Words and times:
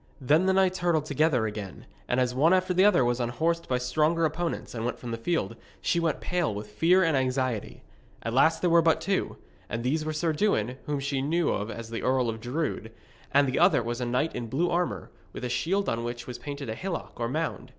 Then 0.19 0.47
the 0.47 0.53
knights 0.53 0.79
hurtled 0.79 1.05
together 1.05 1.45
again, 1.45 1.85
and 2.07 2.19
as 2.19 2.33
one 2.33 2.55
after 2.55 2.73
the 2.73 2.83
other 2.83 3.05
was 3.05 3.19
unhorsed 3.19 3.67
by 3.69 3.77
stronger 3.77 4.25
opponents 4.25 4.73
and 4.73 4.83
went 4.83 4.97
from 4.97 5.11
the 5.11 5.15
field, 5.17 5.55
she 5.79 5.99
went 5.99 6.19
pale 6.21 6.51
with 6.55 6.71
fear 6.71 7.03
and 7.03 7.15
anxiety. 7.15 7.83
At 8.23 8.33
last 8.33 8.61
there 8.61 8.69
were 8.71 8.81
but 8.81 8.99
two, 8.99 9.37
and 9.69 9.83
these 9.83 10.03
were 10.03 10.11
Sir 10.11 10.33
Dewin, 10.33 10.77
whom 10.87 10.99
she 11.01 11.21
knew 11.21 11.55
as 11.69 11.91
the 11.91 12.01
Earl 12.01 12.29
of 12.29 12.39
Drood, 12.41 12.91
and 13.31 13.47
the 13.47 13.59
other 13.59 13.83
was 13.83 14.01
a 14.01 14.05
knight 14.07 14.33
in 14.33 14.47
blue 14.47 14.71
armour, 14.71 15.11
with 15.33 15.43
a 15.45 15.49
shield 15.49 15.87
on 15.87 16.03
which 16.03 16.25
was 16.25 16.39
painted 16.39 16.67
a 16.67 16.73
hillock 16.73 17.19
or 17.19 17.29
mound. 17.29 17.69